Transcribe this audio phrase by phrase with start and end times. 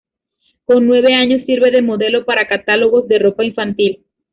[0.65, 4.03] Con nueve años sirve de modelo para catálogos de ropa infantil.